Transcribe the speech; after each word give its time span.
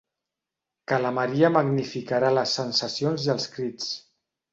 Que 0.91 0.97
la 1.01 1.11
maria 1.17 1.51
magnificarà 1.55 2.31
les 2.37 2.55
sensacions 2.61 3.27
i 3.29 3.31
els 3.35 3.47
crits. 3.57 3.93